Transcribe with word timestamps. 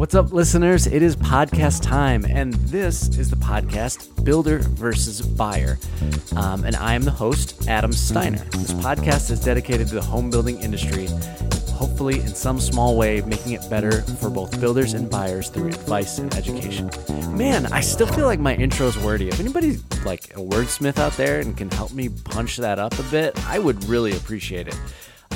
What's 0.00 0.14
up, 0.14 0.32
listeners? 0.32 0.86
It 0.86 1.02
is 1.02 1.14
podcast 1.14 1.82
time, 1.82 2.24
and 2.24 2.54
this 2.54 3.08
is 3.18 3.28
the 3.28 3.36
podcast 3.36 4.24
Builder 4.24 4.60
versus 4.60 5.20
Buyer. 5.20 5.78
Um, 6.34 6.64
and 6.64 6.74
I 6.74 6.94
am 6.94 7.02
the 7.02 7.10
host, 7.10 7.68
Adam 7.68 7.92
Steiner. 7.92 8.38
This 8.38 8.72
podcast 8.72 9.30
is 9.30 9.40
dedicated 9.40 9.88
to 9.88 9.96
the 9.96 10.00
home 10.00 10.30
building 10.30 10.58
industry, 10.62 11.06
hopefully, 11.74 12.20
in 12.20 12.28
some 12.28 12.60
small 12.60 12.96
way, 12.96 13.20
making 13.20 13.52
it 13.52 13.68
better 13.68 14.00
for 14.00 14.30
both 14.30 14.58
builders 14.58 14.94
and 14.94 15.10
buyers 15.10 15.50
through 15.50 15.68
advice 15.68 16.18
and 16.18 16.34
education. 16.34 16.90
Man, 17.36 17.66
I 17.66 17.82
still 17.82 18.06
feel 18.06 18.24
like 18.24 18.40
my 18.40 18.54
intro 18.54 18.86
is 18.86 18.96
wordy. 18.96 19.28
If 19.28 19.38
anybody's 19.38 19.84
like 20.06 20.30
a 20.30 20.40
wordsmith 20.40 20.98
out 20.98 21.12
there 21.18 21.40
and 21.40 21.54
can 21.54 21.70
help 21.72 21.92
me 21.92 22.08
punch 22.08 22.56
that 22.56 22.78
up 22.78 22.98
a 22.98 23.02
bit, 23.10 23.38
I 23.46 23.58
would 23.58 23.84
really 23.84 24.16
appreciate 24.16 24.66
it. 24.66 24.80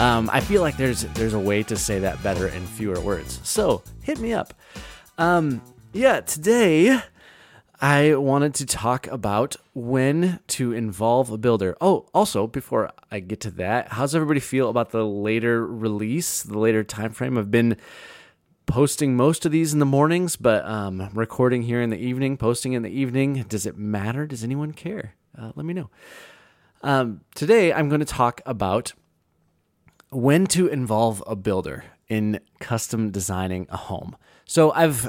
Um, 0.04 0.28
I 0.30 0.40
feel 0.40 0.60
like 0.60 0.76
there's 0.76 1.00
there's 1.14 1.32
a 1.32 1.38
way 1.38 1.62
to 1.62 1.76
say 1.76 1.98
that 2.00 2.22
better 2.22 2.48
in 2.48 2.66
fewer 2.66 3.00
words. 3.00 3.40
So 3.42 3.82
hit 4.02 4.20
me 4.20 4.34
up. 4.34 4.52
Um, 5.16 5.62
yeah, 5.94 6.20
today 6.20 7.00
I 7.80 8.14
wanted 8.14 8.52
to 8.56 8.66
talk 8.66 9.06
about 9.06 9.56
when 9.72 10.40
to 10.48 10.72
involve 10.72 11.30
a 11.30 11.38
builder. 11.38 11.74
Oh, 11.80 12.06
also 12.12 12.46
before 12.46 12.90
I 13.10 13.20
get 13.20 13.40
to 13.40 13.50
that, 13.52 13.92
how's 13.92 14.14
everybody 14.14 14.40
feel 14.40 14.68
about 14.68 14.90
the 14.90 15.06
later 15.06 15.66
release, 15.66 16.42
the 16.42 16.58
later 16.58 16.84
time 16.84 17.12
frame? 17.12 17.38
I've 17.38 17.50
been 17.50 17.78
posting 18.66 19.16
most 19.16 19.46
of 19.46 19.52
these 19.52 19.72
in 19.72 19.78
the 19.78 19.86
mornings, 19.86 20.36
but 20.36 20.66
um, 20.66 21.08
recording 21.14 21.62
here 21.62 21.80
in 21.80 21.88
the 21.88 21.96
evening, 21.96 22.36
posting 22.36 22.74
in 22.74 22.82
the 22.82 22.90
evening. 22.90 23.46
Does 23.48 23.64
it 23.64 23.78
matter? 23.78 24.26
Does 24.26 24.44
anyone 24.44 24.72
care? 24.72 25.14
Uh, 25.34 25.52
let 25.54 25.64
me 25.64 25.72
know. 25.72 25.88
Um, 26.82 27.22
today 27.34 27.72
I'm 27.72 27.88
going 27.88 28.00
to 28.00 28.04
talk 28.04 28.42
about 28.44 28.92
when 30.14 30.46
to 30.46 30.66
involve 30.68 31.22
a 31.26 31.36
builder 31.36 31.84
in 32.08 32.40
custom 32.60 33.10
designing 33.10 33.66
a 33.70 33.76
home. 33.76 34.16
So 34.44 34.72
I've 34.72 35.08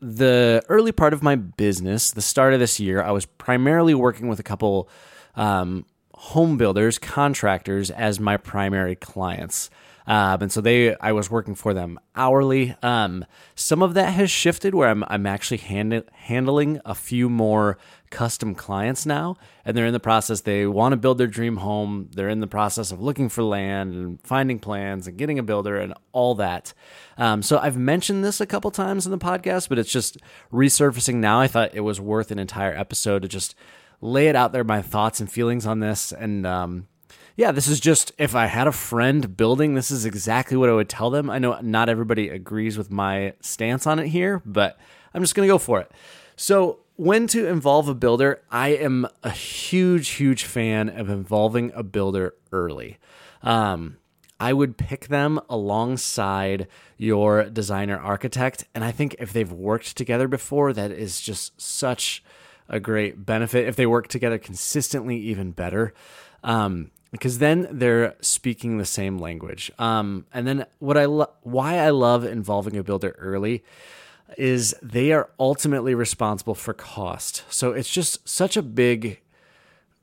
the 0.00 0.62
early 0.68 0.92
part 0.92 1.12
of 1.12 1.22
my 1.22 1.36
business, 1.36 2.10
the 2.10 2.22
start 2.22 2.54
of 2.54 2.60
this 2.60 2.80
year, 2.80 3.02
I 3.02 3.10
was 3.10 3.26
primarily 3.26 3.94
working 3.94 4.28
with 4.28 4.40
a 4.40 4.42
couple 4.42 4.88
um, 5.34 5.84
home 6.20 6.58
builders, 6.58 6.98
contractors 6.98 7.90
as 7.90 8.20
my 8.20 8.36
primary 8.36 8.94
clients. 8.94 9.70
Um, 10.06 10.42
and 10.42 10.52
so 10.52 10.60
they, 10.60 10.94
I 10.98 11.12
was 11.12 11.30
working 11.30 11.54
for 11.54 11.72
them 11.72 11.98
hourly. 12.14 12.76
Um, 12.82 13.24
some 13.54 13.82
of 13.82 13.94
that 13.94 14.12
has 14.12 14.30
shifted 14.30 14.74
where 14.74 14.90
I'm, 14.90 15.02
I'm 15.08 15.24
actually 15.24 15.58
hand, 15.58 16.04
handling 16.12 16.78
a 16.84 16.94
few 16.94 17.30
more 17.30 17.78
custom 18.10 18.54
clients 18.54 19.06
now, 19.06 19.36
and 19.64 19.74
they're 19.74 19.86
in 19.86 19.94
the 19.94 20.00
process. 20.00 20.42
They 20.42 20.66
want 20.66 20.92
to 20.92 20.98
build 20.98 21.16
their 21.16 21.26
dream 21.26 21.56
home. 21.56 22.10
They're 22.12 22.28
in 22.28 22.40
the 22.40 22.46
process 22.46 22.92
of 22.92 23.00
looking 23.00 23.30
for 23.30 23.42
land 23.42 23.94
and 23.94 24.20
finding 24.22 24.58
plans 24.58 25.06
and 25.06 25.16
getting 25.16 25.38
a 25.38 25.42
builder 25.42 25.76
and 25.78 25.94
all 26.12 26.34
that. 26.34 26.74
Um, 27.16 27.42
so 27.42 27.58
I've 27.58 27.78
mentioned 27.78 28.24
this 28.24 28.42
a 28.42 28.46
couple 28.46 28.70
times 28.70 29.06
in 29.06 29.12
the 29.12 29.18
podcast, 29.18 29.70
but 29.70 29.78
it's 29.78 29.92
just 29.92 30.18
resurfacing 30.52 31.14
now. 31.14 31.40
I 31.40 31.46
thought 31.46 31.74
it 31.74 31.80
was 31.80 31.98
worth 31.98 32.30
an 32.30 32.38
entire 32.38 32.76
episode 32.76 33.22
to 33.22 33.28
just 33.28 33.54
lay 34.00 34.28
it 34.28 34.36
out 34.36 34.52
there, 34.52 34.64
my 34.64 34.82
thoughts 34.82 35.20
and 35.20 35.30
feelings 35.30 35.66
on 35.66 35.80
this, 35.80 36.12
and 36.12 36.46
um, 36.46 36.88
yeah, 37.36 37.52
this 37.52 37.68
is 37.68 37.80
just 37.80 38.12
if 38.18 38.34
I 38.34 38.46
had 38.46 38.66
a 38.66 38.72
friend 38.72 39.36
building, 39.36 39.74
this 39.74 39.90
is 39.90 40.04
exactly 40.04 40.56
what 40.56 40.68
I 40.68 40.74
would 40.74 40.88
tell 40.88 41.10
them. 41.10 41.30
I 41.30 41.38
know 41.38 41.58
not 41.60 41.88
everybody 41.88 42.28
agrees 42.28 42.76
with 42.76 42.90
my 42.90 43.34
stance 43.40 43.86
on 43.86 43.98
it 43.98 44.08
here, 44.08 44.42
but 44.44 44.78
I'm 45.14 45.22
just 45.22 45.34
going 45.34 45.46
to 45.46 45.52
go 45.52 45.58
for 45.58 45.80
it. 45.80 45.90
So, 46.36 46.80
when 46.96 47.26
to 47.28 47.46
involve 47.46 47.88
a 47.88 47.94
builder, 47.94 48.42
I 48.50 48.68
am 48.68 49.06
a 49.22 49.30
huge, 49.30 50.10
huge 50.10 50.44
fan 50.44 50.90
of 50.90 51.08
involving 51.08 51.72
a 51.74 51.82
builder 51.82 52.34
early. 52.52 52.98
Um, 53.42 53.96
I 54.38 54.52
would 54.52 54.76
pick 54.76 55.08
them 55.08 55.40
alongside 55.48 56.66
your 56.98 57.44
designer 57.44 57.98
architect. 57.98 58.64
And 58.74 58.84
I 58.84 58.90
think 58.90 59.16
if 59.18 59.32
they've 59.32 59.50
worked 59.50 59.96
together 59.96 60.28
before, 60.28 60.74
that 60.74 60.90
is 60.90 61.20
just 61.20 61.58
such 61.60 62.22
a 62.70 62.80
great 62.80 63.26
benefit. 63.26 63.68
If 63.68 63.76
they 63.76 63.86
work 63.86 64.08
together 64.08 64.38
consistently, 64.38 65.18
even 65.18 65.50
better. 65.50 65.92
Um, 66.42 66.90
because 67.10 67.38
then 67.38 67.66
they're 67.70 68.14
speaking 68.20 68.78
the 68.78 68.86
same 68.86 69.18
language. 69.18 69.70
Um, 69.78 70.26
and 70.32 70.46
then 70.46 70.66
what 70.78 70.96
I 70.96 71.06
lo- 71.06 71.32
why 71.42 71.78
I 71.78 71.90
love 71.90 72.24
involving 72.24 72.76
a 72.76 72.84
builder 72.84 73.16
early 73.18 73.64
is 74.38 74.74
they 74.80 75.12
are 75.12 75.30
ultimately 75.40 75.94
responsible 75.94 76.54
for 76.54 76.72
cost. 76.72 77.42
So 77.50 77.72
it's 77.72 77.90
just 77.90 78.28
such 78.28 78.56
a 78.56 78.62
big 78.62 79.20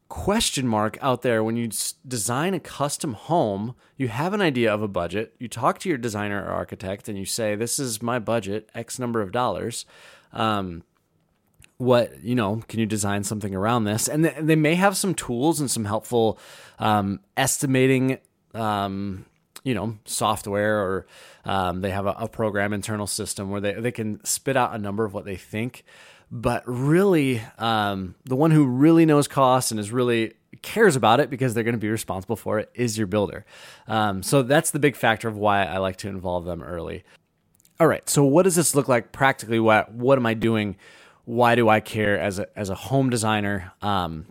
question 0.09 0.67
mark 0.67 0.97
out 1.01 1.21
there 1.21 1.43
when 1.43 1.57
you 1.57 1.69
design 2.07 2.53
a 2.53 2.59
custom 2.61 3.11
home 3.11 3.75
you 3.97 4.07
have 4.07 4.33
an 4.33 4.39
idea 4.39 4.73
of 4.73 4.81
a 4.81 4.87
budget 4.87 5.35
you 5.37 5.49
talk 5.49 5.79
to 5.79 5.89
your 5.89 5.97
designer 5.97 6.45
or 6.45 6.51
architect 6.51 7.09
and 7.09 7.17
you 7.17 7.25
say 7.25 7.55
this 7.55 7.77
is 7.77 8.01
my 8.01 8.17
budget 8.17 8.69
x 8.73 8.97
number 8.97 9.21
of 9.21 9.33
dollars 9.33 9.85
um, 10.31 10.81
what 11.77 12.23
you 12.23 12.35
know 12.35 12.61
can 12.67 12.79
you 12.79 12.85
design 12.85 13.23
something 13.23 13.53
around 13.53 13.83
this? 13.83 14.07
And 14.07 14.25
they 14.25 14.55
may 14.55 14.75
have 14.75 14.97
some 14.97 15.13
tools 15.13 15.59
and 15.59 15.69
some 15.69 15.85
helpful 15.85 16.39
um, 16.79 17.19
estimating 17.35 18.19
um, 18.53 19.25
you 19.63 19.73
know 19.73 19.97
software 20.05 20.79
or 20.79 21.07
um, 21.45 21.81
they 21.81 21.91
have 21.91 22.05
a, 22.05 22.15
a, 22.19 22.27
program 22.27 22.73
internal 22.73 23.07
system 23.07 23.49
where 23.49 23.61
they, 23.61 23.73
they 23.73 23.91
can 23.91 24.23
spit 24.25 24.57
out 24.57 24.73
a 24.73 24.77
number 24.77 25.05
of 25.05 25.13
what 25.13 25.25
they 25.25 25.35
think. 25.35 25.83
But 26.29 26.63
really 26.65 27.41
um, 27.57 28.15
the 28.25 28.35
one 28.35 28.51
who 28.51 28.65
really 28.65 29.05
knows 29.05 29.27
costs 29.27 29.71
and 29.71 29.79
is 29.79 29.91
really 29.91 30.33
cares 30.61 30.95
about 30.95 31.19
it 31.19 31.29
because 31.29 31.53
they're 31.53 31.63
going 31.63 31.73
to 31.73 31.79
be 31.79 31.89
responsible 31.89 32.35
for 32.35 32.59
it 32.59 32.69
is 32.73 32.97
your 32.97 33.07
builder. 33.07 33.45
Um, 33.87 34.23
so 34.23 34.41
that's 34.41 34.71
the 34.71 34.79
big 34.79 34.95
factor 34.95 35.27
of 35.27 35.37
why 35.37 35.63
i 35.63 35.77
like 35.77 35.97
to 35.97 36.09
involve 36.09 36.45
them 36.45 36.63
early. 36.63 37.03
All 37.79 37.87
right 37.87 38.07
so 38.09 38.23
what 38.23 38.43
does 38.43 38.55
this 38.55 38.75
look 38.75 38.87
like 38.87 39.11
practically? 39.11 39.59
What, 39.59 39.93
what 39.93 40.17
am 40.17 40.25
i 40.25 40.33
doing 40.33 40.75
why 41.27 41.55
do 41.55 41.69
i 41.69 41.79
care 41.79 42.19
as 42.19 42.39
a, 42.39 42.47
as 42.57 42.69
a 42.69 42.75
home 42.75 43.09
designer 43.09 43.71
um, 43.81 44.25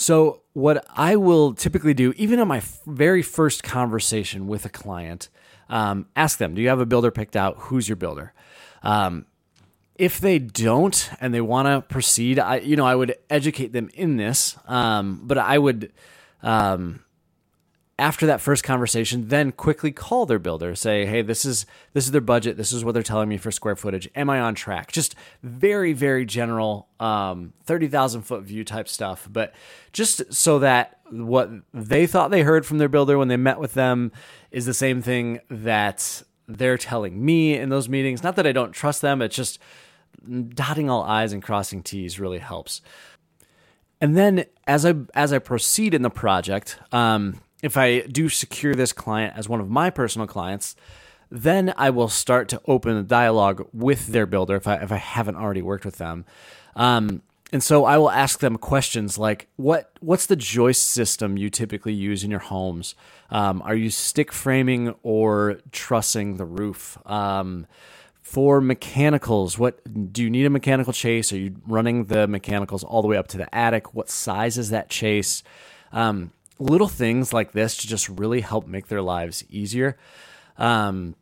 so, 0.00 0.40
what 0.54 0.82
I 0.96 1.16
will 1.16 1.52
typically 1.52 1.92
do, 1.92 2.14
even 2.16 2.40
on 2.40 2.48
my 2.48 2.62
very 2.86 3.20
first 3.20 3.62
conversation 3.62 4.46
with 4.46 4.64
a 4.64 4.70
client, 4.70 5.28
um, 5.68 6.06
ask 6.16 6.38
them, 6.38 6.54
Do 6.54 6.62
you 6.62 6.70
have 6.70 6.80
a 6.80 6.86
builder 6.86 7.10
picked 7.10 7.36
out? 7.36 7.56
Who's 7.58 7.86
your 7.86 7.96
builder? 7.96 8.32
Um, 8.82 9.26
if 9.96 10.18
they 10.18 10.38
don't 10.38 11.10
and 11.20 11.34
they 11.34 11.42
want 11.42 11.68
to 11.68 11.82
proceed, 11.82 12.38
I 12.38 12.60
you 12.60 12.76
know 12.76 12.86
I 12.86 12.94
would 12.94 13.14
educate 13.28 13.74
them 13.74 13.90
in 13.92 14.16
this, 14.16 14.56
um, 14.66 15.20
but 15.24 15.36
I 15.36 15.58
would 15.58 15.92
um, 16.42 17.04
after 18.00 18.26
that 18.26 18.40
first 18.40 18.64
conversation, 18.64 19.28
then 19.28 19.52
quickly 19.52 19.92
call 19.92 20.24
their 20.24 20.38
builder, 20.38 20.74
say, 20.74 21.04
"Hey, 21.04 21.20
this 21.20 21.44
is 21.44 21.66
this 21.92 22.06
is 22.06 22.12
their 22.12 22.22
budget. 22.22 22.56
This 22.56 22.72
is 22.72 22.82
what 22.82 22.92
they're 22.94 23.02
telling 23.02 23.28
me 23.28 23.36
for 23.36 23.50
square 23.50 23.76
footage. 23.76 24.08
Am 24.16 24.30
I 24.30 24.40
on 24.40 24.54
track?" 24.54 24.90
Just 24.90 25.14
very 25.42 25.92
very 25.92 26.24
general, 26.24 26.88
um, 26.98 27.52
thirty 27.62 27.88
thousand 27.88 28.22
foot 28.22 28.42
view 28.42 28.64
type 28.64 28.88
stuff, 28.88 29.28
but 29.30 29.52
just 29.92 30.32
so 30.32 30.58
that 30.60 30.98
what 31.10 31.50
they 31.74 32.06
thought 32.06 32.30
they 32.30 32.42
heard 32.42 32.64
from 32.64 32.78
their 32.78 32.88
builder 32.88 33.18
when 33.18 33.28
they 33.28 33.36
met 33.36 33.60
with 33.60 33.74
them 33.74 34.12
is 34.50 34.64
the 34.64 34.74
same 34.74 35.02
thing 35.02 35.40
that 35.50 36.22
they're 36.48 36.78
telling 36.78 37.22
me 37.22 37.54
in 37.54 37.68
those 37.68 37.88
meetings. 37.88 38.22
Not 38.22 38.34
that 38.36 38.46
I 38.46 38.52
don't 38.52 38.72
trust 38.72 39.02
them, 39.02 39.20
it's 39.20 39.36
just 39.36 39.58
dotting 40.48 40.88
all 40.88 41.02
I's 41.02 41.34
and 41.34 41.42
crossing 41.42 41.82
T's 41.82 42.18
really 42.18 42.38
helps. 42.38 42.80
And 44.00 44.16
then 44.16 44.46
as 44.66 44.86
I 44.86 44.94
as 45.14 45.34
I 45.34 45.38
proceed 45.38 45.92
in 45.92 46.00
the 46.00 46.08
project. 46.08 46.78
Um, 46.92 47.42
if 47.62 47.76
I 47.76 48.00
do 48.00 48.28
secure 48.28 48.74
this 48.74 48.92
client 48.92 49.34
as 49.36 49.48
one 49.48 49.60
of 49.60 49.68
my 49.68 49.90
personal 49.90 50.26
clients, 50.26 50.76
then 51.30 51.72
I 51.76 51.90
will 51.90 52.08
start 52.08 52.48
to 52.48 52.60
open 52.66 52.96
a 52.96 53.02
dialogue 53.02 53.68
with 53.72 54.08
their 54.08 54.26
builder 54.26 54.56
if 54.56 54.66
I 54.66 54.76
if 54.76 54.90
I 54.90 54.96
haven't 54.96 55.36
already 55.36 55.62
worked 55.62 55.84
with 55.84 55.98
them. 55.98 56.24
Um, 56.74 57.22
and 57.52 57.62
so 57.62 57.84
I 57.84 57.98
will 57.98 58.10
ask 58.10 58.38
them 58.38 58.56
questions 58.56 59.18
like 59.18 59.48
what 59.56 59.92
what's 60.00 60.26
the 60.26 60.36
joist 60.36 60.88
system 60.88 61.36
you 61.36 61.50
typically 61.50 61.92
use 61.92 62.24
in 62.24 62.30
your 62.30 62.40
homes? 62.40 62.94
Um, 63.30 63.62
are 63.62 63.74
you 63.74 63.90
stick 63.90 64.32
framing 64.32 64.94
or 65.02 65.60
trussing 65.72 66.36
the 66.36 66.44
roof? 66.44 66.98
Um, 67.06 67.66
for 68.22 68.60
mechanicals, 68.60 69.58
what 69.58 69.80
do 70.12 70.22
you 70.22 70.30
need 70.30 70.46
a 70.46 70.50
mechanical 70.50 70.92
chase? 70.92 71.32
Are 71.32 71.38
you 71.38 71.56
running 71.66 72.04
the 72.04 72.28
mechanicals 72.28 72.84
all 72.84 73.02
the 73.02 73.08
way 73.08 73.16
up 73.16 73.26
to 73.28 73.38
the 73.38 73.52
attic? 73.52 73.94
What 73.94 74.08
size 74.08 74.56
is 74.56 74.70
that 74.70 74.88
chase? 74.88 75.42
Um, 75.92 76.30
little 76.60 76.88
things 76.88 77.32
like 77.32 77.52
this 77.52 77.76
to 77.78 77.88
just 77.88 78.08
really 78.08 78.42
help 78.42 78.66
make 78.66 78.86
their 78.88 79.02
lives 79.02 79.42
easier. 79.50 79.96
Um, 80.58 81.16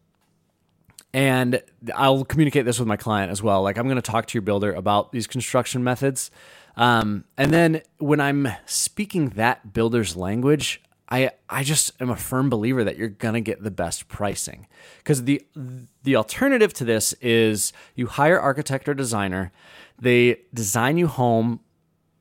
and 1.15 1.63
I'll 1.95 2.25
communicate 2.25 2.67
this 2.67 2.79
with 2.79 2.89
my 2.89 2.97
client 2.97 3.33
as 3.33 3.43
well. 3.43 3.63
Like, 3.63 3.79
I'm 3.79 3.87
going 3.87 3.97
to 3.97 4.03
talk 4.03 4.27
to 4.27 4.35
your 4.35 4.43
builder 4.43 4.73
about 4.73 5.13
these 5.13 5.27
construction 5.27 5.83
methods. 5.83 6.31
Um, 6.77 7.25
and 7.37 7.53
then 7.53 7.83
when 7.99 8.21
I'm 8.21 8.49
speaking 8.67 9.31
that 9.31 9.73
builder's 9.73 10.17
language, 10.17 10.83
I 11.11 11.31
I 11.49 11.65
just 11.65 11.93
am 12.01 12.11
a 12.11 12.17
firm 12.17 12.51
believer 12.51 12.85
that 12.85 12.97
you're 12.97 13.09
gonna 13.09 13.41
get 13.41 13.63
the 13.63 13.71
best 13.71 14.09
pricing 14.09 14.67
because 14.99 15.25
the 15.25 15.43
the 16.05 16.17
alternative 16.17 16.73
to 16.75 16.85
this 16.85 17.15
is 17.15 17.73
you 17.95 18.07
hire 18.07 18.39
architect 18.39 18.89
or 18.89 18.95
designer, 18.95 19.51
they 19.99 20.41
design 20.53 20.99
you 20.99 21.07
home, 21.09 21.61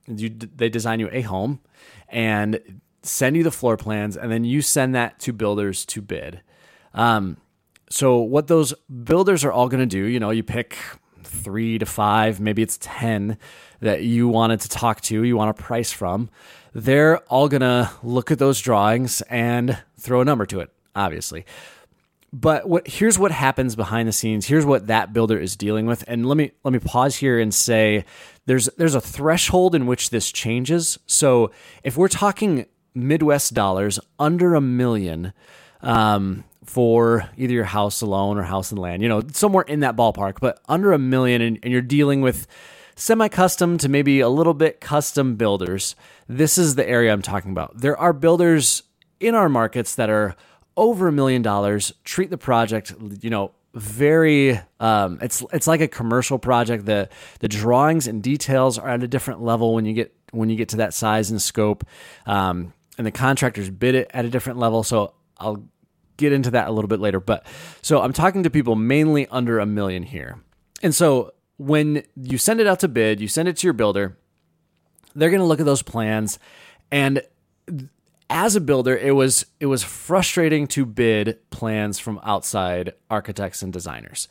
you, 0.08 0.30
they 0.30 0.70
design 0.70 1.00
you 1.00 1.10
a 1.12 1.22
home, 1.22 1.60
and 2.08 2.80
send 3.08 3.36
you 3.36 3.44
the 3.44 3.52
floor 3.52 3.78
plans, 3.78 4.18
and 4.18 4.32
then 4.32 4.44
you 4.44 4.62
send 4.62 4.96
that 4.96 5.20
to 5.20 5.34
builders 5.34 5.86
to 5.88 6.02
bid. 6.02 6.42
Um, 6.94 7.38
so 7.90 8.18
what 8.18 8.48
those 8.48 8.74
builders 9.04 9.46
are 9.46 9.52
all 9.52 9.70
going 9.70 9.80
to 9.80 9.86
do, 9.86 10.06
you 10.06 10.20
know, 10.20 10.30
you 10.30 10.44
pick 10.44 10.78
three 11.24 11.78
to 11.78 11.86
five, 11.86 12.40
maybe 12.40 12.62
it's 12.62 12.78
10 12.82 13.38
that 13.80 14.04
you 14.04 14.28
wanted 14.28 14.62
to 14.62 14.70
talk 14.70 15.02
to, 15.02 15.24
you 15.24 15.38
want 15.38 15.50
a 15.50 15.62
price 15.62 15.92
from. 15.92 16.30
They're 16.74 17.20
all 17.26 17.48
going 17.48 17.62
to 17.62 17.92
look 18.04 18.32
at 18.32 18.40
those 18.40 18.60
drawings 18.60 19.22
and 19.24 19.78
throw 19.98 20.22
a 20.22 20.26
number 20.26 20.46
to 20.48 20.60
it, 20.60 20.72
obviously. 20.96 21.46
But 22.34 22.68
what 22.68 22.88
here's 22.88 23.18
what 23.18 23.32
happens 23.32 23.76
behind 23.76 24.08
the 24.08 24.12
scenes. 24.12 24.46
Here's 24.46 24.66
what 24.66 24.88
that 24.88 25.14
builder 25.14 25.40
is 25.40 25.56
dealing 25.56 25.86
with. 25.86 26.04
And 26.08 26.26
let 26.26 26.36
me 26.36 26.52
let 26.64 26.74
me 26.74 26.80
pause 26.80 27.16
here 27.16 27.40
and 27.40 27.54
say 27.54 28.04
there's 28.48 28.66
there's 28.78 28.96
a 28.96 29.02
threshold 29.02 29.74
in 29.74 29.86
which 29.86 30.10
this 30.10 30.30
changes. 30.32 31.00
So 31.08 31.52
if 31.84 31.96
we're 31.96 32.10
talking 32.10 32.66
Midwest 32.98 33.54
dollars 33.54 34.00
under 34.20 34.56
a 34.56 34.62
million, 34.62 35.34
um, 35.82 36.44
for 36.66 37.30
either 37.38 37.54
your 37.54 37.64
house 37.64 38.02
alone 38.02 38.38
or 38.38 38.44
house 38.44 38.72
and 38.72 38.80
land, 38.80 39.02
you 39.02 39.10
know, 39.10 39.24
somewhere 39.32 39.64
in 39.64 39.80
that 39.80 39.96
ballpark, 39.96 40.38
but 40.42 40.60
under 40.68 40.92
a 40.92 41.00
million 41.00 41.42
and, 41.42 41.60
and 41.64 41.72
you're 41.72 41.82
dealing 41.82 42.22
with 42.22 42.46
semi 42.96 43.28
custom 43.30 43.78
to 43.78 43.88
maybe 43.88 44.20
a 44.20 44.30
little 44.30 44.54
bit 44.54 44.82
custom 44.82 45.36
builders, 45.36 45.96
this 46.28 46.58
is 46.58 46.76
the 46.76 46.88
area 46.88 47.14
I'm 47.14 47.22
talking 47.22 47.52
about. 47.52 47.80
There 47.80 47.98
are 47.98 48.12
builders 48.12 48.84
in 49.20 49.34
our 49.34 49.50
markets 49.50 49.96
that 49.96 50.10
are 50.10 50.36
over 50.76 51.08
a 51.08 51.12
million 51.12 51.42
dollars, 51.42 51.94
treat 52.04 52.30
the 52.30 52.38
project, 52.38 52.94
you 53.22 53.30
know, 53.30 53.52
very 53.74 54.60
um, 54.80 55.20
it's 55.22 55.44
it's 55.54 55.68
like 55.68 55.82
a 55.82 55.88
commercial 55.88 56.40
project. 56.40 56.86
The 56.86 57.10
the 57.40 57.48
drawings 57.48 58.08
and 58.08 58.24
details 58.24 58.78
are 58.78 58.90
at 58.90 59.04
a 59.04 59.08
different 59.08 59.42
level 59.42 59.74
when 59.74 59.86
you 59.86 59.94
get 59.94 60.14
when 60.32 60.50
you 60.50 60.56
get 60.56 60.70
to 60.70 60.78
that 60.78 60.94
size 60.94 61.32
and 61.32 61.42
scope. 61.42 61.86
Um, 62.26 62.74
and 62.98 63.06
the 63.06 63.12
contractors 63.12 63.70
bid 63.70 63.96
it 63.96 64.10
at 64.14 64.26
a 64.26 64.30
different 64.30 64.60
level. 64.60 64.84
So 64.84 65.14
I'll 65.38 65.64
get 66.18 66.34
into 66.34 66.52
that 66.52 66.68
a 66.68 66.72
little 66.72 66.88
bit 66.88 67.00
later. 67.00 67.20
But 67.20 67.46
so 67.82 68.02
I'm 68.02 68.14
talking 68.14 68.44
to 68.44 68.50
people 68.50 68.76
mainly 68.76 69.28
under 69.28 69.60
a 69.60 69.66
million 69.66 70.04
here. 70.04 70.40
And 70.82 70.94
so 70.94 71.34
when 71.58 72.04
you 72.16 72.38
send 72.38 72.60
it 72.60 72.68
out 72.68 72.80
to 72.82 72.88
bid, 72.88 73.20
you 73.20 73.28
send 73.28 73.48
it 73.48 73.58
to 73.58 73.68
your 73.68 73.74
builder, 73.74 74.18
they're 75.16 75.30
going 75.30 75.42
to 75.42 75.46
look 75.46 75.60
at 75.60 75.66
those 75.66 75.82
plans 75.82 76.40
and 76.92 77.22
as 78.30 78.56
a 78.56 78.62
builder, 78.62 78.96
it 78.96 79.16
was 79.16 79.46
it 79.60 79.68
was 79.68 79.84
frustrating 79.84 80.68
to 80.68 80.86
bid 80.86 81.40
plans 81.50 82.00
from 82.00 82.20
outside 82.24 82.94
architects 83.10 83.62
and 83.62 83.72
designers. 83.72 84.28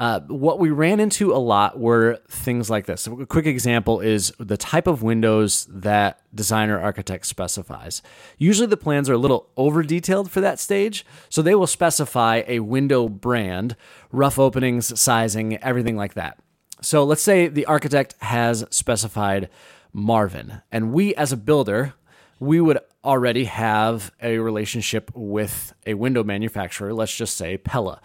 Uh, 0.00 0.20
what 0.28 0.58
we 0.58 0.70
ran 0.70 0.98
into 0.98 1.30
a 1.30 1.36
lot 1.36 1.78
were 1.78 2.18
things 2.26 2.70
like 2.70 2.86
this. 2.86 3.06
A 3.06 3.26
quick 3.26 3.44
example 3.44 4.00
is 4.00 4.32
the 4.38 4.56
type 4.56 4.86
of 4.86 5.02
windows 5.02 5.66
that 5.68 6.22
designer 6.34 6.80
architect 6.80 7.26
specifies. 7.26 8.00
Usually 8.38 8.66
the 8.66 8.78
plans 8.78 9.10
are 9.10 9.12
a 9.12 9.18
little 9.18 9.50
over 9.58 9.82
detailed 9.82 10.30
for 10.30 10.40
that 10.40 10.58
stage, 10.58 11.04
so 11.28 11.42
they 11.42 11.54
will 11.54 11.66
specify 11.66 12.42
a 12.46 12.60
window 12.60 13.10
brand, 13.10 13.76
rough 14.10 14.38
openings, 14.38 14.98
sizing, 14.98 15.58
everything 15.58 15.98
like 15.98 16.14
that. 16.14 16.38
So 16.80 17.04
let's 17.04 17.22
say 17.22 17.48
the 17.48 17.66
architect 17.66 18.14
has 18.22 18.64
specified 18.70 19.50
Marvin, 19.92 20.62
and 20.72 20.94
we 20.94 21.14
as 21.14 21.30
a 21.30 21.36
builder, 21.36 21.92
we 22.38 22.58
would 22.58 22.78
already 23.04 23.44
have 23.44 24.12
a 24.22 24.38
relationship 24.38 25.10
with 25.14 25.74
a 25.86 25.92
window 25.92 26.24
manufacturer, 26.24 26.94
let's 26.94 27.14
just 27.14 27.36
say 27.36 27.58
Pella. 27.58 28.00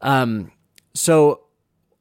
Um, 0.00 0.50
so 0.98 1.42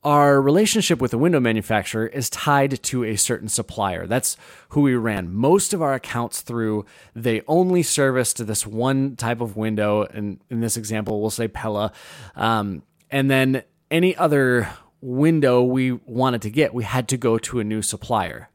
our 0.04 0.42
relationship 0.42 1.00
with 1.00 1.12
the 1.12 1.18
window 1.20 1.40
manufacturer 1.40 2.08
is 2.08 2.32
tied 2.32 2.82
to 2.82 3.04
a 3.04 3.16
certain 3.16 3.48
supplier. 3.48 4.08
That's 4.08 4.38
who 4.70 4.82
we 4.82 4.96
ran 4.96 5.32
most 5.32 5.72
of 5.72 5.84
our 5.84 5.94
accounts 5.94 6.42
through. 6.42 6.86
They 7.16 7.44
only 7.48 7.84
serviced 7.84 8.46
this 8.48 8.66
one 8.66 9.16
type 9.16 9.40
of 9.40 9.56
window. 9.56 10.04
And 10.04 10.40
in 10.50 10.62
this 10.62 10.78
example, 10.78 11.22
we'll 11.22 11.30
say 11.30 11.48
Pella. 11.48 11.92
Um, 12.36 12.82
and 13.12 13.30
then 13.30 13.64
any 13.92 14.16
other 14.16 14.70
window 15.00 15.62
we 15.62 15.92
wanted 15.92 16.42
to 16.44 16.50
get, 16.50 16.74
we 16.74 16.84
had 16.84 17.08
to 17.10 17.18
go 17.18 17.38
to 17.38 17.60
a 17.60 17.64
new 17.64 17.84
supplier. 17.84 18.50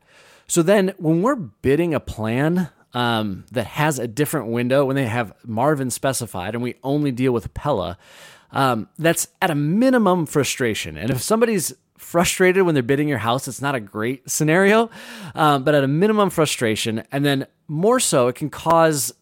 So 0.49 0.63
then 0.63 0.93
when 0.97 1.23
we're 1.23 1.37
bidding 1.37 1.95
a 1.95 2.01
plan 2.01 2.71
um, 2.95 3.45
that 3.53 3.67
has 3.67 4.01
a 4.01 4.09
different 4.09 4.49
window, 4.49 4.85
when 4.85 4.97
they 4.97 5.07
have 5.07 5.35
Marvin 5.45 5.91
specified 5.91 6.55
and 6.55 6.63
we 6.65 6.75
only 6.83 7.13
deal 7.13 7.33
with 7.33 7.55
Pella, 7.55 7.97
um, 8.53 8.89
that's 8.99 9.29
at 9.41 9.51
a 9.51 9.55
minimum 9.55 10.27
frustration. 10.27 10.97
And 10.97 11.11
if 11.11 11.23
somebody's 11.23 11.75
frustrated 11.97 12.63
when 12.65 12.75
they're 12.75 12.83
bidding 12.83 13.09
your 13.09 13.19
house, 13.19 13.49
it's 13.49 13.63
not 13.63 13.75
a 13.75 13.81
great 13.81 14.29
scenario, 14.29 14.91
um, 15.35 15.65
but 15.65 15.75
at 15.75 15.85
a 15.85 15.89
minimum 15.89 16.31
frustration. 16.31 17.03
And 17.11 17.25
then 17.25 17.47
more 17.69 18.01
so, 18.01 18.29
it 18.29 18.35
can 18.35 18.51
cause 18.51 19.15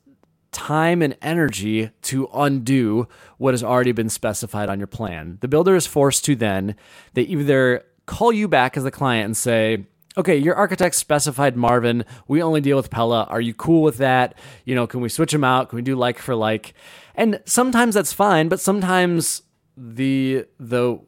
time 0.51 1.01
and 1.01 1.17
energy 1.23 1.91
to 2.03 2.29
undo 2.35 3.07
what 3.39 3.55
has 3.55 3.63
already 3.63 3.93
been 3.93 4.09
specified 4.09 4.69
on 4.69 4.81
your 4.81 4.89
plan. 4.89 5.39
The 5.41 5.49
builder 5.49 5.77
is 5.77 5.87
forced 5.87 6.25
to 6.25 6.35
then, 6.35 6.75
they 7.15 7.23
either 7.23 7.85
call 8.07 8.33
you 8.33 8.49
back 8.49 8.77
as 8.77 8.83
the 8.83 8.91
client 8.91 9.27
and 9.27 9.37
say, 9.37 9.87
okay, 10.17 10.37
your 10.37 10.57
architect 10.57 10.97
specified 10.97 11.57
Marvin. 11.57 12.05
We 12.27 12.43
only 12.43 12.61
deal 12.61 12.77
with 12.77 12.91
Pella. 12.91 13.25
Are 13.31 13.41
you 13.41 13.55
cool 13.55 13.83
with 13.83 13.99
that? 13.99 14.37
You 14.65 14.75
know, 14.75 14.89
can 14.89 15.01
we 15.01 15.09
switch 15.09 15.31
them 15.31 15.45
out? 15.45 15.69
Can 15.69 15.77
we 15.77 15.83
do 15.83 15.95
like 15.95 16.19
for 16.19 16.35
like? 16.35 16.75
And 17.21 17.43
sometimes 17.45 17.95
that's 17.95 18.15
fine, 18.15 18.49
but 18.49 18.61
sometimes 18.61 19.43
the 19.77 20.47
the 20.59 20.99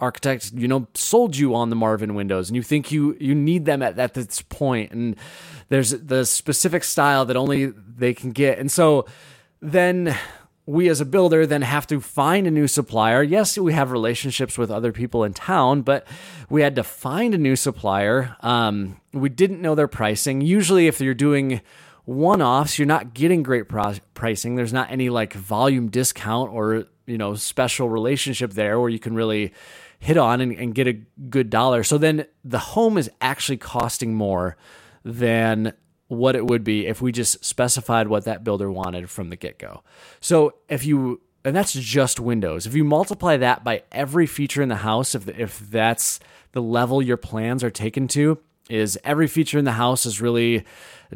architect, 0.00 0.52
you 0.54 0.66
know, 0.66 0.88
sold 0.94 1.36
you 1.36 1.54
on 1.54 1.68
the 1.68 1.76
Marvin 1.76 2.14
windows 2.14 2.48
and 2.48 2.56
you 2.56 2.62
think 2.62 2.90
you 2.90 3.14
you 3.20 3.34
need 3.34 3.66
them 3.66 3.82
at, 3.82 3.98
at 3.98 4.14
this 4.14 4.40
point 4.40 4.90
and 4.90 5.16
there's 5.68 5.90
the 5.90 6.24
specific 6.24 6.82
style 6.82 7.26
that 7.26 7.36
only 7.36 7.66
they 7.66 8.14
can 8.14 8.30
get. 8.30 8.58
And 8.58 8.72
so 8.72 9.04
then 9.60 10.16
we 10.64 10.88
as 10.88 11.02
a 11.02 11.04
builder 11.04 11.44
then 11.44 11.60
have 11.60 11.86
to 11.88 12.00
find 12.00 12.46
a 12.46 12.50
new 12.50 12.66
supplier. 12.66 13.22
Yes, 13.22 13.58
we 13.58 13.74
have 13.74 13.90
relationships 13.90 14.56
with 14.56 14.70
other 14.70 14.92
people 14.92 15.24
in 15.24 15.34
town, 15.34 15.82
but 15.82 16.06
we 16.48 16.62
had 16.62 16.74
to 16.76 16.82
find 16.82 17.34
a 17.34 17.38
new 17.38 17.54
supplier. 17.54 18.34
Um, 18.40 18.98
we 19.12 19.28
didn't 19.28 19.60
know 19.60 19.74
their 19.74 19.88
pricing. 19.88 20.40
Usually, 20.40 20.86
if 20.86 21.02
you're 21.02 21.12
doing 21.12 21.60
one 22.10 22.42
offs, 22.42 22.76
you're 22.76 22.86
not 22.86 23.14
getting 23.14 23.44
great 23.44 23.68
pro- 23.68 23.94
pricing. 24.14 24.56
There's 24.56 24.72
not 24.72 24.90
any 24.90 25.10
like 25.10 25.32
volume 25.32 25.90
discount 25.90 26.52
or 26.52 26.86
you 27.06 27.16
know 27.16 27.36
special 27.36 27.88
relationship 27.88 28.52
there 28.52 28.80
where 28.80 28.88
you 28.88 28.98
can 28.98 29.14
really 29.14 29.52
hit 30.00 30.16
on 30.16 30.40
and, 30.40 30.52
and 30.52 30.74
get 30.74 30.88
a 30.88 30.94
good 31.28 31.50
dollar. 31.50 31.84
So 31.84 31.98
then 31.98 32.26
the 32.44 32.58
home 32.58 32.98
is 32.98 33.08
actually 33.20 33.58
costing 33.58 34.14
more 34.14 34.56
than 35.04 35.72
what 36.08 36.34
it 36.34 36.46
would 36.46 36.64
be 36.64 36.88
if 36.88 37.00
we 37.00 37.12
just 37.12 37.44
specified 37.44 38.08
what 38.08 38.24
that 38.24 38.42
builder 38.42 38.72
wanted 38.72 39.08
from 39.08 39.30
the 39.30 39.36
get 39.36 39.60
go. 39.60 39.84
So 40.20 40.54
if 40.68 40.84
you 40.84 41.20
and 41.44 41.54
that's 41.54 41.72
just 41.72 42.18
windows. 42.18 42.66
If 42.66 42.74
you 42.74 42.82
multiply 42.82 43.36
that 43.36 43.62
by 43.62 43.84
every 43.92 44.26
feature 44.26 44.62
in 44.62 44.68
the 44.68 44.76
house, 44.76 45.14
if 45.14 45.28
if 45.28 45.60
that's 45.60 46.18
the 46.50 46.60
level 46.60 47.00
your 47.00 47.16
plans 47.16 47.62
are 47.62 47.70
taken 47.70 48.08
to, 48.08 48.40
is 48.70 48.98
every 49.04 49.26
feature 49.26 49.58
in 49.58 49.64
the 49.64 49.72
house 49.72 50.06
is 50.06 50.20
really 50.20 50.64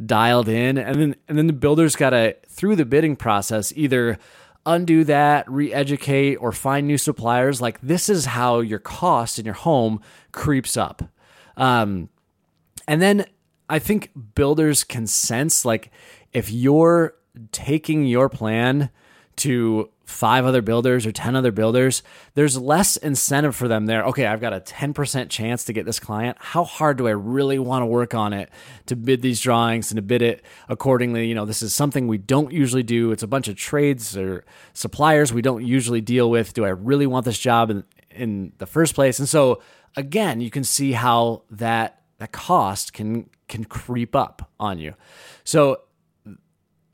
dialed 0.04 0.48
in, 0.48 0.78
and 0.78 1.00
then 1.00 1.16
and 1.28 1.38
then 1.38 1.46
the 1.46 1.52
builder's 1.52 1.96
got 1.96 2.10
to 2.10 2.36
through 2.48 2.76
the 2.76 2.84
bidding 2.84 3.16
process 3.16 3.72
either 3.76 4.18
undo 4.66 5.04
that, 5.04 5.50
re-educate, 5.50 6.36
or 6.36 6.50
find 6.52 6.86
new 6.86 6.98
suppliers. 6.98 7.60
Like 7.60 7.80
this 7.80 8.08
is 8.08 8.26
how 8.26 8.60
your 8.60 8.78
cost 8.78 9.38
in 9.38 9.44
your 9.44 9.54
home 9.54 10.00
creeps 10.32 10.76
up. 10.76 11.02
Um, 11.56 12.08
and 12.88 13.00
then 13.00 13.26
I 13.68 13.78
think 13.78 14.10
builders 14.34 14.84
can 14.84 15.06
sense 15.06 15.64
like 15.64 15.90
if 16.32 16.50
you're 16.50 17.14
taking 17.52 18.06
your 18.06 18.28
plan 18.28 18.90
to 19.36 19.90
five 20.04 20.44
other 20.44 20.62
builders 20.62 21.06
or 21.06 21.12
10 21.12 21.34
other 21.34 21.50
builders, 21.50 22.02
there's 22.34 22.58
less 22.58 22.96
incentive 22.96 23.56
for 23.56 23.68
them 23.68 23.86
there. 23.86 24.04
Okay, 24.04 24.26
I've 24.26 24.40
got 24.40 24.52
a 24.52 24.60
10% 24.60 25.30
chance 25.30 25.64
to 25.64 25.72
get 25.72 25.86
this 25.86 25.98
client. 25.98 26.36
How 26.40 26.64
hard 26.64 26.98
do 26.98 27.08
I 27.08 27.12
really 27.12 27.58
want 27.58 27.82
to 27.82 27.86
work 27.86 28.14
on 28.14 28.32
it 28.32 28.50
to 28.86 28.96
bid 28.96 29.22
these 29.22 29.40
drawings 29.40 29.90
and 29.90 29.96
to 29.96 30.02
bid 30.02 30.22
it 30.22 30.44
accordingly? 30.68 31.26
You 31.26 31.34
know, 31.34 31.44
this 31.44 31.62
is 31.62 31.74
something 31.74 32.06
we 32.06 32.18
don't 32.18 32.52
usually 32.52 32.82
do. 32.82 33.12
It's 33.12 33.22
a 33.22 33.28
bunch 33.28 33.48
of 33.48 33.56
trades 33.56 34.16
or 34.16 34.44
suppliers 34.74 35.32
we 35.32 35.42
don't 35.42 35.64
usually 35.64 36.00
deal 36.00 36.30
with. 36.30 36.52
Do 36.52 36.64
I 36.64 36.70
really 36.70 37.06
want 37.06 37.24
this 37.24 37.38
job 37.38 37.70
in, 37.70 37.84
in 38.10 38.52
the 38.58 38.66
first 38.66 38.94
place? 38.94 39.18
And 39.18 39.28
so, 39.28 39.62
again, 39.96 40.40
you 40.40 40.50
can 40.50 40.64
see 40.64 40.92
how 40.92 41.42
that 41.50 42.02
that 42.18 42.32
cost 42.32 42.92
can 42.92 43.28
can 43.48 43.64
creep 43.64 44.14
up 44.14 44.50
on 44.58 44.78
you. 44.78 44.94
So 45.44 45.80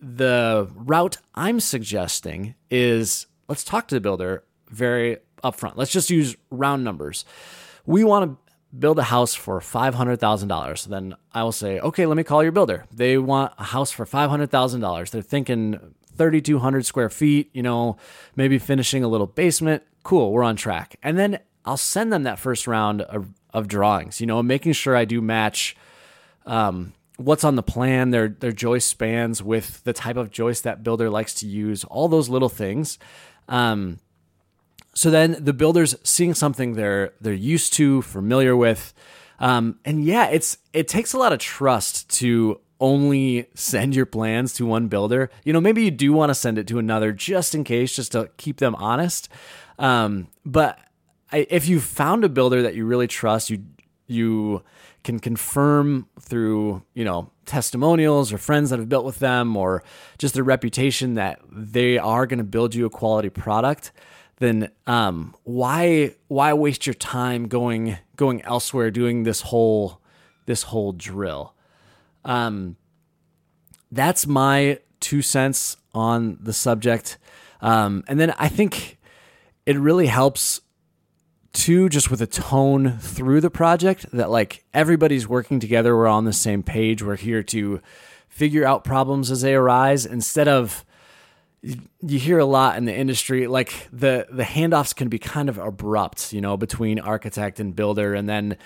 the 0.01 0.69
route 0.75 1.19
I'm 1.35 1.61
suggesting 1.61 2.55
is 2.71 3.27
let's 3.49 3.65
talk 3.65 3.89
to 3.89 3.95
the 3.95 4.01
builder 4.01 4.45
very 4.69 5.19
upfront. 5.43 5.73
Let's 5.77 5.93
just 5.93 6.11
use 6.11 6.37
round 6.51 6.85
numbers. 6.85 7.25
We 7.87 8.05
want 8.05 8.31
to 8.31 8.53
build 8.79 8.99
a 8.99 9.05
house 9.05 9.35
for 9.35 9.61
$500,000. 9.61 10.87
Then 10.87 11.15
I 11.33 11.43
will 11.43 11.53
say, 11.53 11.81
okay, 11.81 12.07
let 12.07 12.17
me 12.17 12.23
call 12.23 12.43
your 12.43 12.53
builder. 12.53 12.87
They 12.93 13.19
want 13.19 13.53
a 13.59 13.65
house 13.65 13.91
for 13.91 14.07
$500,000. 14.07 15.11
They're 15.11 15.23
thinking 15.23 15.95
3,200 16.17 16.87
square 16.87 17.11
feet, 17.11 17.51
you 17.53 17.63
know, 17.63 17.97
maybe 18.37 18.59
finishing 18.59 19.03
a 19.03 19.09
little 19.09 19.27
basement. 19.27 19.83
Cool, 20.03 20.33
we're 20.33 20.45
on 20.45 20.57
track. 20.57 20.97
And 21.03 21.19
then 21.19 21.41
I'll 21.65 21.77
send 21.77 22.13
them 22.13 22.23
that 22.23 22.39
first 22.39 22.67
round 22.67 23.03
of, 23.03 23.29
of 23.53 23.69
drawings, 23.69 24.21
you 24.21 24.27
know, 24.27 24.43
making 24.43 24.73
sure 24.73 24.97
I 24.97 25.05
do 25.05 25.21
match 25.21 25.77
um, 26.47 26.93
what's 27.21 27.45
on 27.45 27.57
the 27.57 27.63
plan, 27.63 28.11
their 28.11 28.29
their 28.29 28.53
joist 28.53 28.89
spans 28.89 29.43
with 29.43 29.83
the 29.85 29.93
type 29.93 30.17
of 30.17 30.31
joist 30.31 30.65
that 30.65 30.83
builder 30.83 31.09
likes 31.11 31.35
to 31.41 31.47
use, 31.47 31.85
all 31.85 32.09
those 32.09 32.29
little 32.29 32.49
things. 32.49 32.99
Um, 33.49 33.99
So 34.95 35.11
then 35.11 35.37
the 35.39 35.53
builder's 35.53 35.95
seeing 36.03 36.35
something 36.35 36.75
they're 36.75 37.13
they're 37.21 37.33
used 37.55 37.73
to, 37.75 38.03
familiar 38.03 38.57
with, 38.57 38.93
um, 39.39 39.79
and 39.85 40.05
yeah, 40.05 40.27
it's 40.31 40.59
it 40.73 40.89
takes 40.89 41.13
a 41.15 41.19
lot 41.19 41.33
of 41.33 41.39
trust 41.39 42.09
to 42.21 42.61
only 42.81 43.47
send 43.55 43.95
your 43.95 44.07
plans 44.07 44.53
to 44.55 44.67
one 44.67 44.89
builder. 44.89 45.31
You 45.45 45.53
know, 45.53 45.61
maybe 45.61 45.83
you 45.85 45.91
do 45.91 46.13
want 46.13 46.31
to 46.31 46.35
send 46.35 46.59
it 46.59 46.67
to 46.69 46.79
another 46.79 47.13
just 47.13 47.55
in 47.55 47.63
case, 47.65 47.95
just 47.97 48.13
to 48.13 48.31
keep 48.37 48.57
them 48.59 48.75
honest. 48.75 49.29
Um, 49.79 50.27
but 50.45 50.79
I, 51.33 51.47
if 51.51 51.69
you 51.69 51.81
found 51.81 52.25
a 52.25 52.29
builder 52.29 52.63
that 52.63 52.75
you 52.75 52.85
really 52.85 53.07
trust, 53.07 53.51
you 53.51 53.59
you 54.09 54.63
can 55.03 55.19
confirm 55.19 56.07
through 56.21 56.83
you 56.95 57.05
know 57.05 57.31
testimonials 57.47 58.33
or 58.33 58.39
friends 58.39 58.71
that 58.71 58.79
have 58.79 58.89
built 58.89 59.05
with 59.05 59.19
them 59.19 59.57
or 59.57 59.83
just 60.19 60.35
their 60.35 60.45
reputation 60.45 61.15
that 61.15 61.41
they 61.51 61.99
are 61.99 62.27
going 62.27 62.39
to 62.39 62.45
build 62.45 62.75
you 62.75 62.87
a 62.87 62.91
quality 62.91 63.31
product 63.31 63.93
then 64.41 64.71
um, 64.87 65.35
why 65.45 66.15
why 66.29 66.53
waste 66.55 66.87
your 66.87 66.95
time 66.95 67.47
going 67.47 67.99
going 68.17 68.43
elsewhere 68.43 68.91
doing 68.91 69.23
this 69.23 69.43
whole 69.43 70.01
this 70.47 70.65
whole 70.65 70.93
drill? 70.93 71.55
Um, 72.25 72.77
that's 73.93 74.27
my 74.27 74.81
two 74.99 75.23
cents 75.23 75.77
on 75.95 76.39
the 76.41 76.53
subject. 76.53 77.19
Um, 77.61 78.05
and 78.09 78.19
then 78.19 78.35
i 78.39 78.49
think 78.49 78.99
it 79.67 79.79
really 79.79 80.07
helps 80.07 80.63
two 81.53 81.89
just 81.89 82.11
with 82.11 82.23
a 82.23 82.27
tone 82.27 82.99
through 82.99 83.41
the 83.41 83.51
project 83.51 84.07
that 84.13 84.31
like 84.31 84.65
everybody's 84.73 85.29
working 85.29 85.61
together. 85.61 85.97
We're 85.97 86.07
on 86.07 86.25
the 86.25 86.33
same 86.33 86.63
page. 86.63 87.03
We're 87.03 87.17
here 87.17 87.43
to 87.45 87.81
figure 88.29 88.65
out 88.65 88.85
problems 88.85 89.31
as 89.31 89.43
they 89.43 89.55
arise 89.55 90.07
instead 90.07 90.49
of 90.49 90.85
you 91.63 92.19
hear 92.19 92.39
a 92.39 92.45
lot 92.45 92.79
in 92.79 92.87
the 92.87 92.95
industry 92.95 93.47
like 93.47 93.89
the 93.93 94.27
the 94.31 94.45
handoffs 94.45 94.95
can 94.95 95.09
be 95.09 95.19
kind 95.19 95.51
of 95.51 95.59
abrupt 95.59 96.33
you 96.33 96.41
know 96.41 96.57
between 96.57 96.99
architect 96.99 97.61
and 97.61 97.77
builder. 97.77 98.15
And 98.15 98.29
then 98.29 98.57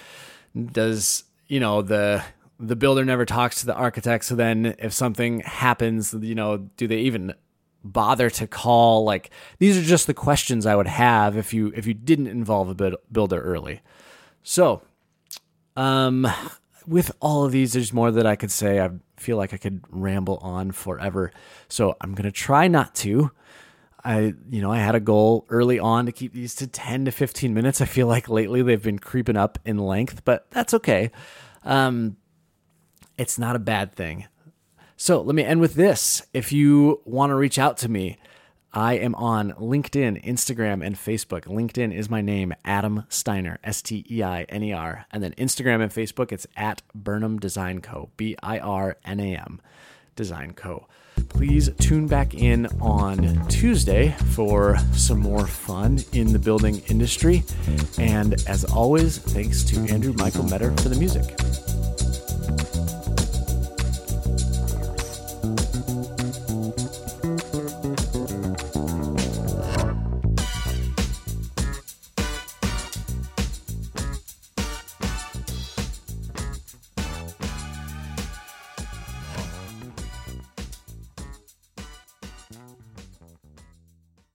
does 0.72 1.24
you 1.48 1.60
know 1.60 1.82
the 1.82 2.22
the 2.60 2.76
builder 2.76 3.04
never 3.04 3.24
talks 3.24 3.60
to 3.60 3.66
the 3.66 3.74
architect. 3.74 4.24
So 4.24 4.36
then 4.36 4.76
if 4.78 4.92
something 4.92 5.40
happens 5.40 6.14
you 6.14 6.34
know 6.34 6.58
do 6.76 6.86
they 6.86 6.98
even 6.98 7.34
bother 7.84 8.30
to 8.30 8.46
call 8.46 9.04
like 9.04 9.30
these 9.58 9.76
are 9.76 9.82
just 9.82 10.06
the 10.06 10.14
questions 10.14 10.64
i 10.64 10.74
would 10.74 10.86
have 10.86 11.36
if 11.36 11.52
you 11.52 11.70
if 11.76 11.86
you 11.86 11.92
didn't 11.92 12.28
involve 12.28 12.80
a 12.80 12.96
builder 13.12 13.40
early. 13.40 13.80
So 14.42 14.82
um 15.76 16.26
with 16.86 17.12
all 17.20 17.44
of 17.44 17.52
these 17.52 17.74
there's 17.74 17.92
more 17.92 18.10
that 18.10 18.26
i 18.26 18.36
could 18.36 18.50
say. 18.50 18.80
I 18.80 18.90
feel 19.16 19.36
like 19.36 19.52
i 19.52 19.58
could 19.58 19.82
ramble 19.90 20.38
on 20.38 20.72
forever. 20.72 21.30
So 21.68 21.94
i'm 22.00 22.14
going 22.14 22.24
to 22.24 22.32
try 22.32 22.68
not 22.68 22.94
to. 22.96 23.30
I 24.02 24.34
you 24.48 24.60
know 24.62 24.72
i 24.72 24.78
had 24.78 24.94
a 24.94 25.00
goal 25.00 25.46
early 25.50 25.78
on 25.78 26.06
to 26.06 26.12
keep 26.12 26.32
these 26.32 26.54
to 26.56 26.66
10 26.66 27.04
to 27.04 27.10
15 27.10 27.52
minutes. 27.52 27.80
I 27.80 27.86
feel 27.86 28.06
like 28.06 28.28
lately 28.28 28.62
they've 28.62 28.82
been 28.82 28.98
creeping 28.98 29.36
up 29.36 29.58
in 29.64 29.78
length 29.78 30.24
but 30.24 30.50
that's 30.50 30.72
okay. 30.74 31.10
Um 31.64 32.16
it's 33.18 33.38
not 33.38 33.56
a 33.56 33.60
bad 33.60 33.92
thing 33.94 34.26
so 34.96 35.20
let 35.20 35.34
me 35.34 35.44
end 35.44 35.60
with 35.60 35.74
this. 35.74 36.22
If 36.32 36.52
you 36.52 37.00
want 37.04 37.30
to 37.30 37.34
reach 37.34 37.58
out 37.58 37.76
to 37.78 37.88
me, 37.88 38.18
I 38.72 38.94
am 38.94 39.14
on 39.14 39.52
LinkedIn, 39.52 40.24
Instagram, 40.24 40.84
and 40.84 40.96
Facebook. 40.96 41.42
LinkedIn 41.42 41.94
is 41.94 42.10
my 42.10 42.20
name, 42.20 42.52
Adam 42.64 43.04
Steiner, 43.08 43.58
S 43.62 43.80
T 43.80 44.04
E 44.10 44.22
I 44.22 44.42
N 44.44 44.64
E 44.64 44.72
R. 44.72 45.06
And 45.12 45.22
then 45.22 45.32
Instagram 45.34 45.80
and 45.80 45.92
Facebook, 45.92 46.32
it's 46.32 46.46
at 46.56 46.82
Birnam 46.92 47.38
Design 47.38 47.80
Co., 47.80 48.10
B 48.16 48.36
I 48.42 48.58
R 48.58 48.96
N 49.04 49.20
A 49.20 49.36
M 49.36 49.60
Design 50.16 50.54
Co. 50.54 50.88
Please 51.28 51.70
tune 51.78 52.08
back 52.08 52.34
in 52.34 52.66
on 52.80 53.46
Tuesday 53.48 54.16
for 54.32 54.76
some 54.92 55.20
more 55.20 55.46
fun 55.46 56.00
in 56.12 56.32
the 56.32 56.38
building 56.38 56.82
industry. 56.88 57.44
And 57.98 58.34
as 58.48 58.64
always, 58.64 59.18
thanks 59.18 59.62
to 59.64 59.80
Andrew 59.92 60.12
Michael 60.14 60.44
Metter 60.44 60.72
for 60.78 60.88
the 60.88 60.96
music. 60.96 61.22